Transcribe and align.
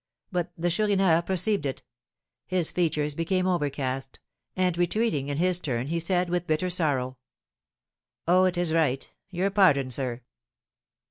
But 0.31 0.51
the 0.57 0.71
Chourineur 0.71 1.21
perceived 1.21 1.63
it; 1.67 1.83
his 2.47 2.71
features 2.71 3.13
became 3.13 3.45
overcast, 3.45 4.19
and, 4.55 4.75
retreating 4.75 5.27
in 5.27 5.37
his 5.37 5.59
turn, 5.59 5.85
he 5.89 5.99
said, 5.99 6.27
with 6.27 6.47
bitter 6.47 6.71
sorrow, 6.71 7.19
"Oh, 8.27 8.45
it 8.45 8.57
is 8.57 8.73
right; 8.73 9.07
your 9.29 9.51
pardon, 9.51 9.91
sir!" 9.91 10.21